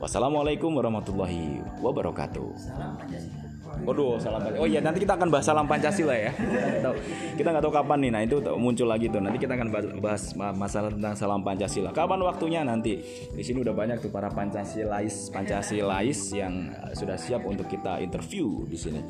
[0.00, 2.56] Wassalamualaikum warahmatullahi wabarakatuh.
[2.56, 3.44] Salam Pancasila.
[3.84, 4.64] Waduh, salam Pancasila.
[4.64, 6.32] Oh iya, nanti kita akan bahas salam Pancasila ya.
[6.32, 6.96] Kita nggak tahu,
[7.36, 8.10] kita nggak tahu kapan nih.
[8.16, 9.20] Nah itu muncul lagi tuh.
[9.20, 11.92] Nanti kita akan bahas, bahas ma- masalah tentang salam Pancasila.
[11.92, 12.96] Kapan waktunya nanti?
[13.28, 18.64] Di sini udah banyak tuh para Pancasilais, Pancasilais yang uh, sudah siap untuk kita interview
[18.64, 19.04] di sini.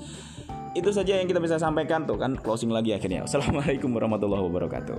[0.74, 3.30] Itu saja yang kita bisa sampaikan tuh kan closing lagi akhirnya.
[3.30, 4.98] Assalamualaikum warahmatullahi wabarakatuh.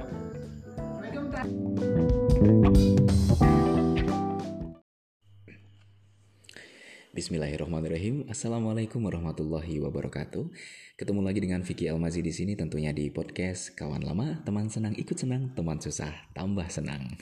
[7.11, 8.31] Bismillahirrahmanirrahim.
[8.31, 10.47] Assalamualaikum warahmatullahi wabarakatuh.
[10.95, 15.19] Ketemu lagi dengan Vicky Elmazi di sini tentunya di podcast Kawan Lama, teman senang ikut
[15.19, 17.19] senang, teman susah tambah senang.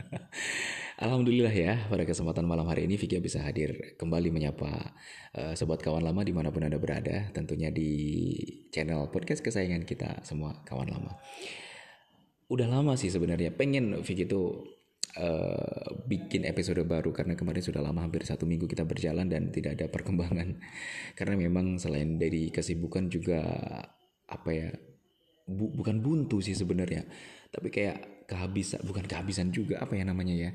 [1.04, 4.96] Alhamdulillah ya, pada kesempatan malam hari ini Vicky bisa hadir kembali menyapa
[5.36, 7.92] eh, sobat kawan lama di mana pun anda berada, tentunya di
[8.72, 11.20] channel podcast kesayangan kita semua kawan lama.
[12.48, 14.64] Udah lama sih sebenarnya pengen Vicky itu
[15.16, 19.78] eh, bikin episode baru karena kemarin sudah lama hampir satu minggu kita berjalan dan tidak
[19.80, 20.58] ada perkembangan.
[21.18, 23.42] Karena memang selain dari kesibukan juga
[24.30, 24.70] apa ya
[25.50, 27.02] bu- bukan buntu sih sebenarnya
[27.50, 30.50] tapi kayak kehabisan bukan kehabisan juga apa ya namanya ya.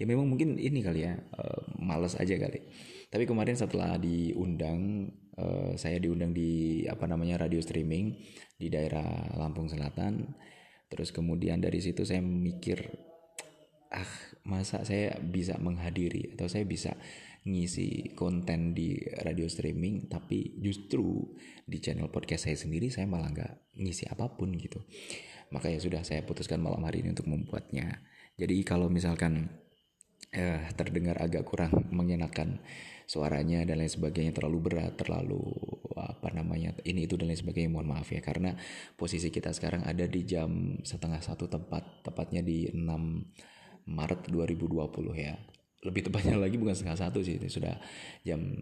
[0.00, 2.66] Ya memang mungkin ini kali ya eh, malas aja kali.
[3.06, 5.06] Tapi kemarin setelah diundang
[5.38, 8.18] eh, saya diundang di apa namanya radio streaming
[8.58, 10.34] di daerah Lampung Selatan.
[10.90, 12.82] Terus kemudian dari situ saya mikir
[13.92, 14.12] ah
[14.48, 16.96] masa saya bisa menghadiri atau saya bisa
[17.42, 18.94] ngisi konten di
[19.26, 21.34] radio streaming tapi justru
[21.66, 24.82] di channel podcast saya sendiri saya malah nggak ngisi apa pun gitu.
[25.52, 28.00] Maka ya sudah saya putuskan malam hari ini untuk membuatnya.
[28.38, 29.52] Jadi kalau misalkan
[30.32, 32.62] eh, terdengar agak kurang mengenakan
[33.04, 35.42] suaranya dan lain sebagainya terlalu berat terlalu
[35.92, 38.22] apa namanya ini itu dan lain sebagainya mohon maaf ya.
[38.22, 38.54] Karena
[38.96, 42.80] posisi kita sekarang ada di jam setengah satu tempat tepatnya di 6
[43.88, 44.68] Maret 2020
[45.16, 45.34] ya.
[45.82, 47.74] Lebih tepatnya lagi bukan setengah satu sih ini sudah
[48.22, 48.54] jam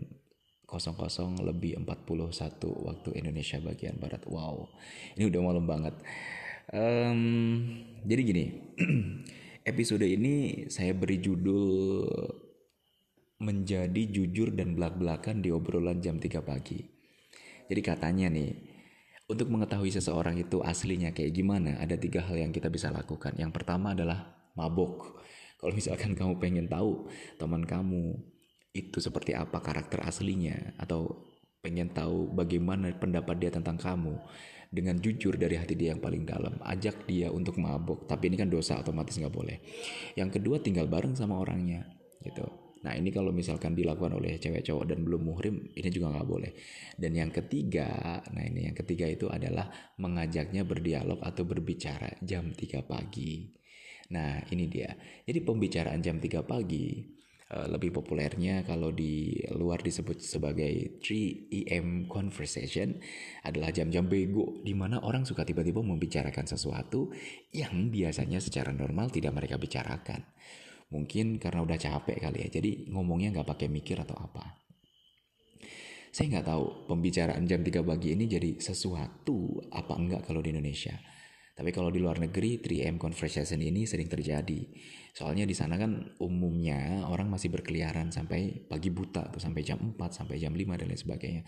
[0.71, 4.23] 00 lebih 41 waktu Indonesia bagian barat.
[4.31, 4.71] Wow
[5.19, 5.95] ini udah malam banget.
[6.71, 7.21] Em,
[8.07, 8.45] jadi gini
[9.71, 12.07] episode ini saya beri judul
[13.41, 16.81] menjadi jujur dan belak-belakan di obrolan jam 3 pagi.
[17.67, 18.53] Jadi katanya nih
[19.31, 23.31] untuk mengetahui seseorang itu aslinya kayak gimana, ada tiga hal yang kita bisa lakukan.
[23.39, 25.23] Yang pertama adalah mabok.
[25.61, 28.17] Kalau misalkan kamu pengen tahu teman kamu
[28.73, 31.27] itu seperti apa karakter aslinya, atau
[31.61, 34.17] pengen tahu bagaimana pendapat dia tentang kamu,
[34.71, 38.07] dengan jujur dari hati dia yang paling dalam, ajak dia untuk mabok.
[38.07, 39.59] Tapi ini kan dosa otomatis nggak boleh.
[40.15, 41.83] Yang kedua tinggal bareng sama orangnya,
[42.23, 42.47] gitu.
[42.81, 46.53] Nah ini kalau misalkan dilakukan oleh cewek cowok dan belum muhrim ini juga nggak boleh.
[46.97, 49.69] Dan yang ketiga, nah ini yang ketiga itu adalah
[50.01, 53.60] mengajaknya berdialog atau berbicara jam 3 pagi.
[54.11, 54.91] Nah ini dia.
[55.27, 56.99] Jadi pembicaraan jam 3 pagi
[57.51, 62.99] eh, lebih populernya kalau di luar disebut sebagai 3 EM conversation
[63.47, 67.11] adalah jam-jam bego di mana orang suka tiba-tiba membicarakan sesuatu
[67.55, 70.27] yang biasanya secara normal tidak mereka bicarakan.
[70.91, 74.59] mungkin karena udah capek kali ya jadi ngomongnya nggak pakai mikir atau apa
[76.11, 80.99] saya nggak tahu pembicaraan jam 3 pagi ini jadi sesuatu apa enggak kalau di Indonesia
[81.61, 84.65] tapi kalau di luar negeri 3M conversation ini sering terjadi
[85.13, 90.01] soalnya di sana kan umumnya orang masih berkeliaran sampai pagi buta tuh sampai jam 4
[90.09, 91.45] sampai jam 5 dan lain sebagainya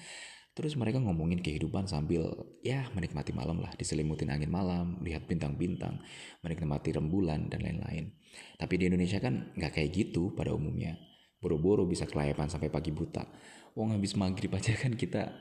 [0.52, 2.28] Terus mereka ngomongin kehidupan sambil
[2.60, 6.04] ya menikmati malam lah, diselimutin angin malam, lihat bintang-bintang,
[6.44, 8.12] menikmati rembulan dan lain-lain.
[8.60, 11.00] Tapi di Indonesia kan nggak kayak gitu pada umumnya.
[11.40, 13.24] Boro-boro bisa kelayapan sampai pagi buta.
[13.72, 15.32] Wong habis maghrib aja kan kita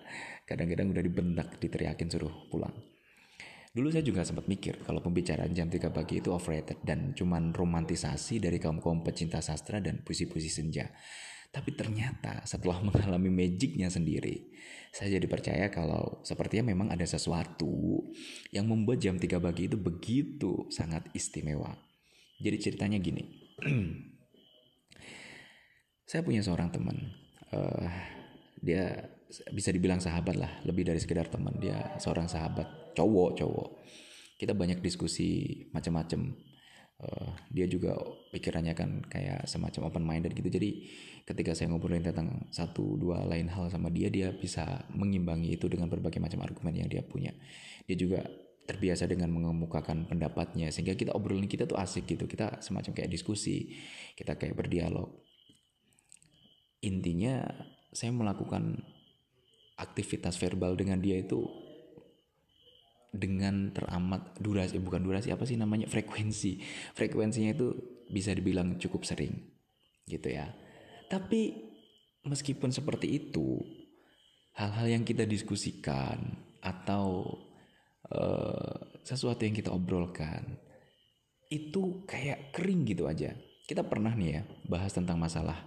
[0.47, 2.73] kadang-kadang udah dibentak, diteriakin suruh pulang.
[3.71, 8.43] Dulu saya juga sempat mikir kalau pembicaraan jam 3 pagi itu overrated dan cuman romantisasi
[8.43, 10.91] dari kaum-kaum pecinta sastra dan puisi-puisi senja.
[11.51, 14.51] Tapi ternyata setelah mengalami magicnya sendiri,
[14.91, 18.11] saya jadi percaya kalau sepertinya memang ada sesuatu
[18.51, 21.71] yang membuat jam 3 pagi itu begitu sangat istimewa.
[22.43, 23.23] Jadi ceritanya gini.
[26.11, 26.97] saya punya seorang teman.
[27.55, 27.87] Uh,
[28.59, 29.07] dia
[29.55, 31.55] bisa dibilang sahabat lah, lebih dari sekedar teman.
[31.55, 33.69] Dia seorang sahabat, cowok-cowok.
[34.37, 36.33] Kita banyak diskusi macam-macam.
[37.01, 37.97] Uh, dia juga
[38.29, 40.49] pikirannya kan kayak semacam open minded gitu.
[40.53, 40.85] Jadi
[41.25, 45.89] ketika saya ngobrolin tentang satu dua lain hal sama dia dia bisa mengimbangi itu dengan
[45.89, 47.33] berbagai macam argumen yang dia punya.
[47.89, 48.21] Dia juga
[48.69, 52.29] terbiasa dengan mengemukakan pendapatnya sehingga kita obrolin kita tuh asik gitu.
[52.29, 53.73] Kita semacam kayak diskusi
[54.13, 55.09] kita kayak berdialog.
[56.85, 57.45] Intinya
[57.89, 58.77] saya melakukan
[59.81, 61.41] aktivitas verbal dengan dia itu
[63.11, 65.85] dengan teramat durasi bukan durasi apa sih namanya?
[65.91, 66.63] Frekuensi.
[66.95, 67.75] Frekuensinya itu
[68.07, 69.35] bisa dibilang cukup sering
[70.07, 70.47] gitu ya.
[71.11, 71.71] Tapi
[72.23, 73.59] meskipun seperti itu
[74.55, 77.35] hal-hal yang kita diskusikan atau
[78.11, 80.59] uh, sesuatu yang kita obrolkan
[81.51, 83.35] itu kayak kering gitu aja.
[83.67, 85.59] Kita pernah nih ya bahas tentang masalah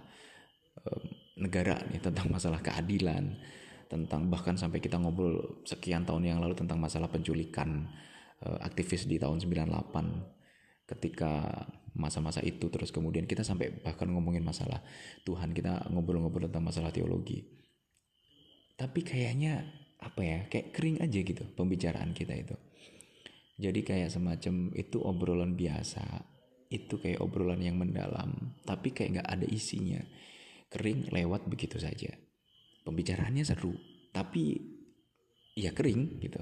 [0.81, 1.01] uh,
[1.37, 3.37] negara nih tentang masalah keadilan
[3.85, 7.85] tentang bahkan sampai kita ngobrol sekian tahun yang lalu tentang masalah penculikan
[8.41, 11.49] uh, aktivis di tahun 98 ketika
[11.95, 14.83] masa-masa itu terus kemudian kita sampai bahkan ngomongin masalah
[15.23, 17.45] Tuhan kita ngobrol-ngobrol tentang masalah teologi.
[18.75, 19.63] Tapi kayaknya
[20.03, 22.55] apa ya kayak kering aja gitu pembicaraan kita itu.
[23.55, 26.03] Jadi kayak semacam itu obrolan biasa
[26.67, 30.01] itu kayak obrolan yang mendalam tapi kayak nggak ada isinya.
[30.67, 32.24] Kering lewat begitu saja
[32.85, 33.73] pembicaraannya seru
[34.13, 34.55] tapi
[35.57, 36.39] ya kering gitu.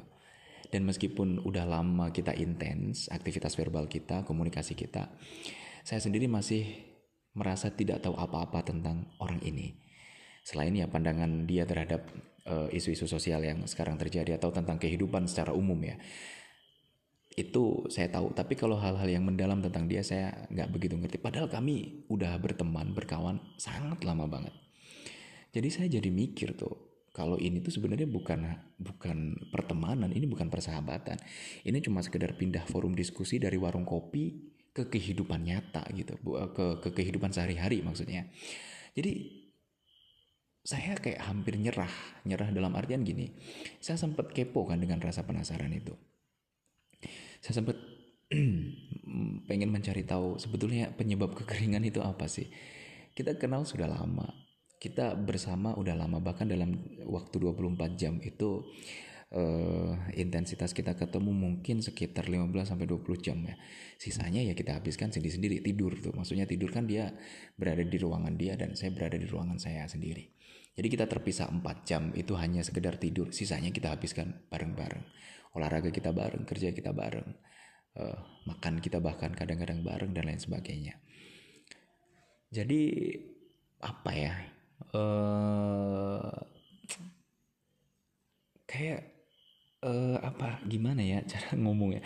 [0.73, 5.05] Dan meskipun udah lama kita intens aktivitas verbal kita komunikasi kita
[5.85, 6.65] saya sendiri masih
[7.37, 9.77] merasa tidak tahu apa-apa tentang orang ini.
[10.41, 12.09] Selain ya pandangan dia terhadap
[12.49, 15.95] uh, isu-isu sosial yang sekarang terjadi atau tentang kehidupan secara umum ya
[17.33, 18.33] itu saya tahu.
[18.33, 21.17] Tapi kalau hal-hal yang mendalam tentang dia saya nggak begitu ngerti.
[21.17, 24.62] Padahal kami udah berteman berkawan sangat lama banget
[25.53, 26.73] jadi saya jadi mikir tuh,
[27.13, 28.41] kalau ini tuh sebenarnya bukan
[28.81, 31.21] bukan pertemanan, ini bukan persahabatan.
[31.61, 36.17] Ini cuma sekedar pindah forum diskusi dari warung kopi ke kehidupan nyata gitu,
[36.57, 38.25] ke ke kehidupan sehari-hari maksudnya.
[38.97, 39.29] Jadi
[40.65, 41.93] saya kayak hampir nyerah,
[42.25, 43.29] nyerah dalam artian gini.
[43.77, 45.93] Saya sempat kepo kan dengan rasa penasaran itu.
[47.45, 47.77] Saya sempat
[49.51, 52.49] pengen mencari tahu sebetulnya penyebab kekeringan itu apa sih.
[53.13, 54.25] Kita kenal sudah lama,
[54.83, 56.75] kita bersama udah lama bahkan dalam
[57.07, 58.67] waktu 24 jam itu
[59.31, 63.55] uh, intensitas kita ketemu mungkin sekitar 15 sampai 20 jam ya.
[63.95, 66.11] Sisanya ya kita habiskan sendiri-sendiri tidur tuh.
[66.11, 67.15] Maksudnya tidur kan dia
[67.55, 70.35] berada di ruangan dia dan saya berada di ruangan saya sendiri.
[70.75, 73.31] Jadi kita terpisah 4 jam itu hanya sekedar tidur.
[73.31, 75.05] Sisanya kita habiskan bareng-bareng.
[75.55, 77.31] Olahraga kita bareng, kerja kita bareng.
[77.95, 78.19] Uh,
[78.51, 80.99] makan kita bahkan kadang-kadang bareng dan lain sebagainya.
[82.51, 82.89] Jadi
[83.79, 84.52] apa ya
[84.93, 86.33] uh,
[88.65, 89.01] kayak
[89.85, 92.01] uh, apa gimana ya cara ngomongnya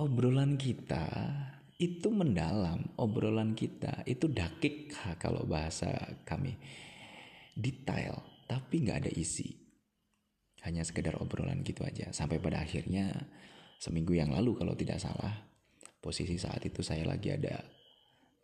[0.00, 1.06] obrolan kita
[1.82, 5.90] itu mendalam obrolan kita itu dakik kalau bahasa
[6.22, 6.54] kami.
[7.52, 9.50] Detail tapi nggak ada isi.
[10.62, 12.14] Hanya sekedar obrolan gitu aja.
[12.14, 13.10] Sampai pada akhirnya
[13.82, 15.42] seminggu yang lalu kalau tidak salah
[15.98, 17.58] posisi saat itu saya lagi ada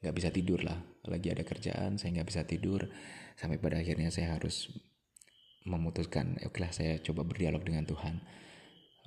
[0.02, 0.78] nggak bisa tidur lah.
[1.06, 2.86] Lagi ada kerjaan saya nggak bisa tidur.
[3.38, 4.70] Sampai pada akhirnya saya harus
[5.66, 8.22] memutuskan oke lah saya coba berdialog dengan Tuhan.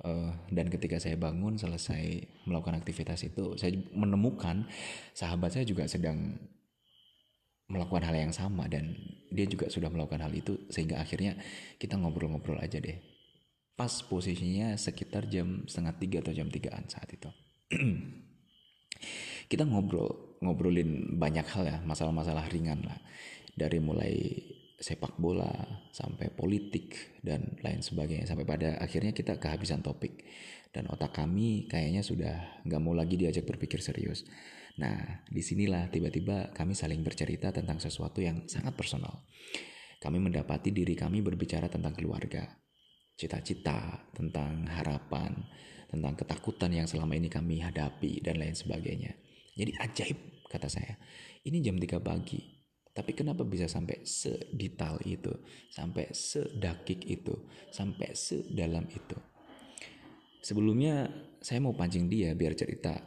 [0.02, 4.66] Uh, dan ketika saya bangun selesai melakukan aktivitas itu saya menemukan
[5.14, 6.42] sahabat saya juga sedang
[7.70, 8.98] melakukan hal yang sama dan
[9.30, 11.38] dia juga sudah melakukan hal itu sehingga akhirnya
[11.78, 12.98] kita ngobrol-ngobrol aja deh.
[13.72, 17.30] Pas posisinya sekitar jam setengah tiga atau jam tigaan saat itu.
[19.50, 22.98] Kita ngobrol ngobrolin banyak hal ya masalah-masalah ringan lah
[23.54, 24.14] dari mulai
[24.82, 25.48] sepak bola
[25.94, 30.26] sampai politik dan lain sebagainya sampai pada akhirnya kita kehabisan topik
[30.74, 34.26] dan otak kami kayaknya sudah nggak mau lagi diajak berpikir serius.
[34.80, 39.22] Nah di sinilah tiba-tiba kami saling bercerita tentang sesuatu yang sangat personal.
[40.02, 42.42] Kami mendapati diri kami berbicara tentang keluarga,
[43.14, 45.46] cita-cita, tentang harapan,
[45.86, 49.14] tentang ketakutan yang selama ini kami hadapi dan lain sebagainya.
[49.52, 50.96] Jadi ajaib kata saya.
[51.42, 52.40] Ini jam 3 pagi,
[52.92, 55.32] tapi kenapa bisa sampai sedetail itu,
[55.72, 57.34] sampai sedakik itu,
[57.72, 59.16] sampai sedalam itu?
[60.42, 61.08] Sebelumnya
[61.40, 62.98] saya mau pancing dia biar cerita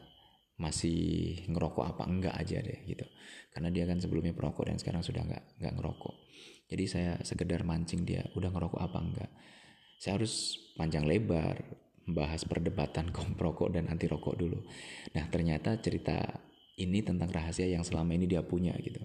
[0.55, 3.03] masih ngerokok apa enggak aja deh gitu.
[3.51, 6.15] Karena dia kan sebelumnya perokok dan sekarang sudah enggak enggak ngerokok.
[6.71, 9.31] Jadi saya sekedar mancing dia udah ngerokok apa enggak.
[9.99, 14.59] Saya harus panjang lebar membahas perdebatan perokok dan anti rokok dulu.
[15.13, 16.17] Nah ternyata cerita
[16.75, 18.99] ini tentang rahasia yang selama ini dia punya gitu.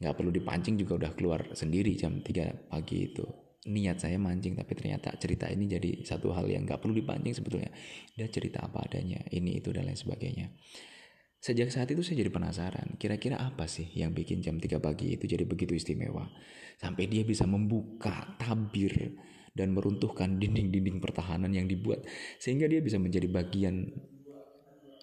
[0.00, 3.24] Nggak perlu dipancing juga udah keluar sendiri jam 3 pagi itu.
[3.64, 7.72] Niat saya mancing tapi ternyata cerita ini jadi satu hal yang nggak perlu dipancing sebetulnya.
[8.12, 10.52] Dia cerita apa adanya ini itu dan lain sebagainya.
[11.40, 15.24] Sejak saat itu saya jadi penasaran kira-kira apa sih yang bikin jam 3 pagi itu
[15.24, 16.28] jadi begitu istimewa?
[16.76, 19.16] Sampai dia bisa membuka tabir
[19.54, 22.02] dan meruntuhkan dinding-dinding pertahanan yang dibuat
[22.42, 23.94] sehingga dia bisa menjadi bagian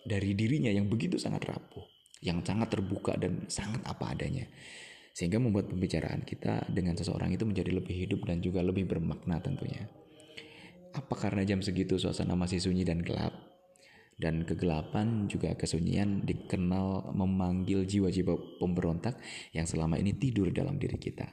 [0.04, 1.88] dari dirinya yang begitu sangat rapuh
[2.22, 4.46] yang sangat terbuka dan sangat apa adanya
[5.12, 9.92] sehingga membuat pembicaraan kita dengan seseorang itu menjadi lebih hidup dan juga lebih bermakna tentunya.
[10.92, 13.36] Apa karena jam segitu suasana masih sunyi dan gelap?
[14.22, 19.18] Dan kegelapan juga kesunyian dikenal memanggil jiwa-jiwa pemberontak
[19.56, 21.26] yang selama ini tidur dalam diri kita.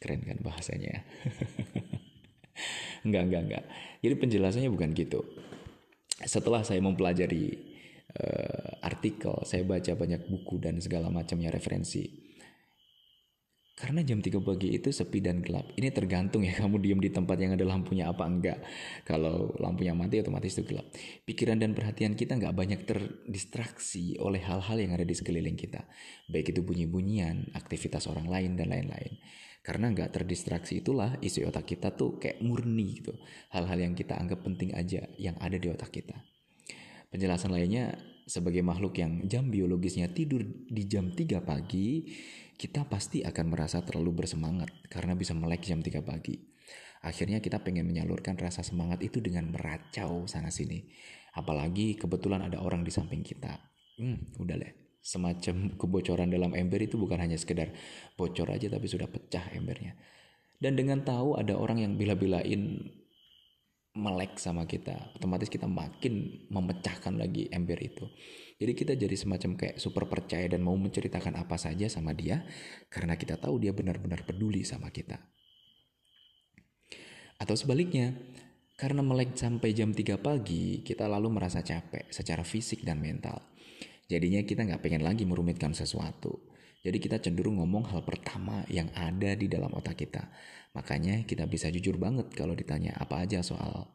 [0.00, 1.04] Keren kan bahasanya?
[3.06, 3.64] enggak, enggak, enggak.
[4.00, 5.20] Jadi penjelasannya bukan gitu.
[6.24, 7.44] Setelah saya mempelajari
[8.16, 12.26] uh, artikel, saya baca banyak buku dan segala macamnya referensi
[13.76, 15.68] karena jam 3 pagi itu sepi dan gelap.
[15.76, 18.64] Ini tergantung ya kamu diem di tempat yang ada lampunya apa enggak.
[19.04, 20.88] Kalau lampunya mati otomatis itu gelap.
[21.28, 25.84] Pikiran dan perhatian kita nggak banyak terdistraksi oleh hal-hal yang ada di sekeliling kita.
[26.32, 29.20] Baik itu bunyi-bunyian, aktivitas orang lain, dan lain-lain.
[29.66, 33.18] Karena nggak terdistraksi itulah isi otak kita tuh kayak murni gitu.
[33.50, 36.14] Hal-hal yang kita anggap penting aja yang ada di otak kita.
[37.10, 37.98] Penjelasan lainnya
[38.30, 42.06] sebagai makhluk yang jam biologisnya tidur di jam 3 pagi,
[42.54, 46.38] kita pasti akan merasa terlalu bersemangat karena bisa melek jam 3 pagi.
[47.02, 50.86] Akhirnya kita pengen menyalurkan rasa semangat itu dengan meracau sana sini.
[51.34, 53.58] Apalagi kebetulan ada orang di samping kita.
[53.98, 54.85] Hmm, udah deh.
[55.06, 57.70] Semacam kebocoran dalam ember itu bukan hanya sekedar
[58.18, 59.94] bocor aja tapi sudah pecah embernya.
[60.58, 62.90] Dan dengan tahu ada orang yang bila-bilain
[63.96, 68.04] melek sama kita, otomatis kita makin memecahkan lagi ember itu.
[68.58, 72.42] Jadi kita jadi semacam kayak super percaya dan mau menceritakan apa saja sama dia
[72.90, 75.22] karena kita tahu dia benar-benar peduli sama kita.
[77.36, 78.16] Atau sebaliknya,
[78.80, 83.55] karena melek sampai jam 3 pagi, kita lalu merasa capek secara fisik dan mental.
[84.06, 86.46] Jadinya kita nggak pengen lagi merumitkan sesuatu.
[86.86, 90.30] Jadi kita cenderung ngomong hal pertama yang ada di dalam otak kita.
[90.78, 93.90] Makanya kita bisa jujur banget kalau ditanya apa aja soal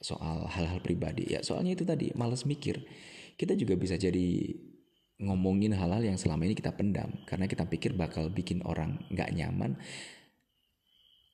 [0.00, 1.28] soal hal-hal pribadi.
[1.28, 2.80] Ya soalnya itu tadi, males mikir
[3.38, 4.50] kita juga bisa jadi
[5.22, 9.78] ngomongin hal-hal yang selama ini kita pendam karena kita pikir bakal bikin orang nggak nyaman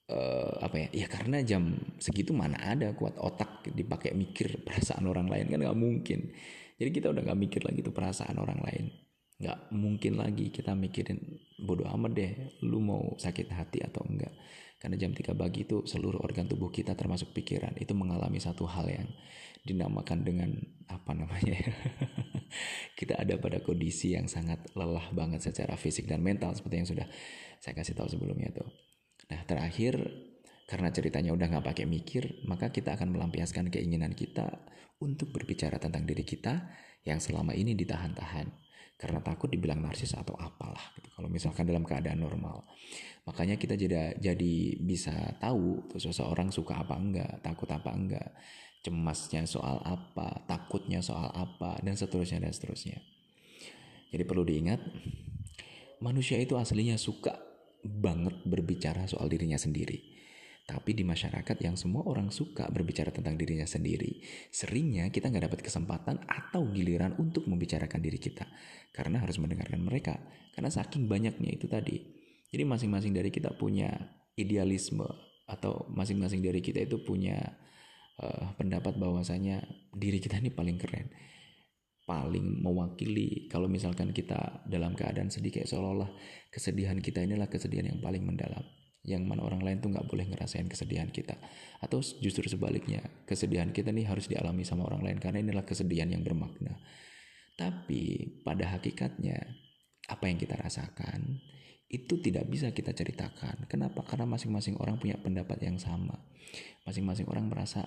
[0.08, 5.28] uh, apa ya ya karena jam segitu mana ada kuat otak dipakai mikir perasaan orang
[5.28, 6.32] lain kan nggak mungkin
[6.78, 8.86] jadi kita udah nggak mikir lagi tuh perasaan orang lain
[9.34, 11.18] nggak mungkin lagi kita mikirin
[11.66, 12.32] bodoh amat deh
[12.62, 14.30] lu mau sakit hati atau enggak
[14.78, 18.84] karena jam 3 pagi itu seluruh organ tubuh kita termasuk pikiran itu mengalami satu hal
[18.92, 19.08] yang
[19.64, 20.50] dinamakan dengan
[20.92, 21.72] apa namanya ya?
[23.00, 27.06] kita ada pada kondisi yang sangat lelah banget secara fisik dan mental seperti yang sudah
[27.64, 28.68] saya kasih tahu sebelumnya tuh.
[29.32, 30.04] Nah terakhir
[30.64, 34.48] karena ceritanya udah nggak pakai mikir maka kita akan melampiaskan keinginan kita
[35.02, 36.72] untuk berbicara tentang diri kita
[37.04, 41.10] yang selama ini ditahan-tahan karena takut dibilang narsis atau apalah gitu.
[41.12, 42.64] Kalau misalkan dalam keadaan normal.
[43.26, 48.32] Makanya kita jadi jadi bisa tahu tuh seseorang suka apa enggak, takut apa enggak,
[48.86, 53.02] cemasnya soal apa, takutnya soal apa dan seterusnya dan seterusnya.
[54.14, 54.78] Jadi perlu diingat
[55.98, 57.34] manusia itu aslinya suka
[57.82, 60.13] banget berbicara soal dirinya sendiri.
[60.64, 65.60] Tapi di masyarakat yang semua orang suka berbicara tentang dirinya sendiri, seringnya kita nggak dapat
[65.60, 68.48] kesempatan atau giliran untuk membicarakan diri kita.
[68.88, 70.16] Karena harus mendengarkan mereka.
[70.56, 72.00] Karena saking banyaknya itu tadi.
[72.48, 73.92] Jadi masing-masing dari kita punya
[74.40, 75.04] idealisme
[75.44, 77.36] atau masing-masing dari kita itu punya
[78.24, 79.60] uh, pendapat bahwasanya
[79.92, 81.08] diri kita ini paling keren.
[82.04, 86.12] paling mewakili kalau misalkan kita dalam keadaan sedih kayak seolah-olah
[86.52, 88.60] kesedihan kita inilah kesedihan yang paling mendalam
[89.04, 91.36] yang mana orang lain tuh nggak boleh ngerasain kesedihan kita.
[91.84, 96.24] Atau justru sebaliknya kesedihan kita nih harus dialami sama orang lain karena inilah kesedihan yang
[96.24, 96.80] bermakna.
[97.54, 99.38] Tapi pada hakikatnya
[100.08, 101.38] apa yang kita rasakan
[101.92, 103.68] itu tidak bisa kita ceritakan.
[103.70, 104.02] Kenapa?
[104.02, 106.18] Karena masing-masing orang punya pendapat yang sama.
[106.88, 107.86] Masing-masing orang merasa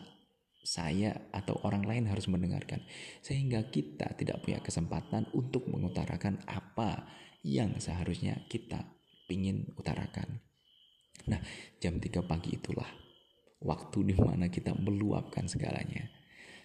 [0.63, 2.85] saya atau orang lain harus mendengarkan.
[3.25, 7.09] Sehingga kita tidak punya kesempatan untuk mengutarakan apa
[7.43, 8.85] yang seharusnya kita
[9.27, 10.46] ingin utarakan.
[11.27, 11.39] Nah,
[11.79, 12.87] jam 3 pagi itulah
[13.63, 16.07] waktu di mana kita meluapkan segalanya.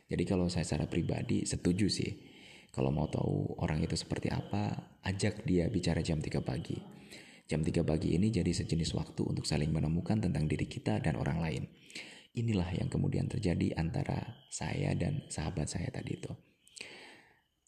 [0.07, 2.13] Jadi kalau saya secara pribadi setuju sih.
[2.73, 6.81] Kalau mau tahu orang itu seperti apa, ajak dia bicara jam 3 pagi.
[7.45, 11.37] Jam 3 pagi ini jadi sejenis waktu untuk saling menemukan tentang diri kita dan orang
[11.45, 11.63] lain.
[12.33, 16.33] Inilah yang kemudian terjadi antara saya dan sahabat saya tadi itu.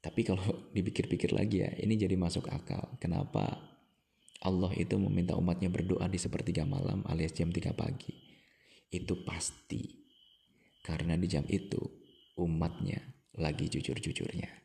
[0.01, 0.45] Tapi kalau
[0.77, 2.97] dipikir-pikir lagi ya, ini jadi masuk akal.
[2.97, 3.74] Kenapa
[4.45, 8.13] Allah itu meminta umatnya berdoa di sepertiga malam alias jam 3 pagi?
[8.93, 10.05] Itu pasti.
[10.85, 11.81] Karena di jam itu
[12.37, 13.01] umatnya
[13.41, 14.64] lagi jujur-jujurnya.